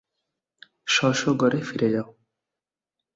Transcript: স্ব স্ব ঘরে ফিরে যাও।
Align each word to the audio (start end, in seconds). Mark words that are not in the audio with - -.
স্ব 0.93 0.99
স্ব 1.13 1.25
ঘরে 1.33 1.59
ফিরে 1.61 1.89
যাও। 1.93 2.09